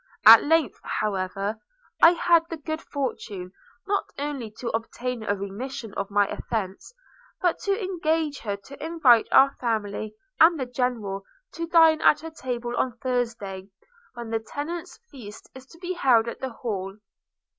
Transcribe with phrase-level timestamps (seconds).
[0.25, 1.59] At length, however,
[2.01, 3.51] I had the good fortune,
[3.85, 6.91] not only to obtain a remission of my offence,
[7.39, 12.31] but to engage her to invite our family and the General to dine at her
[12.31, 13.69] table on Thursday,
[14.15, 16.97] when the tenants' feast is to be held at the Hall.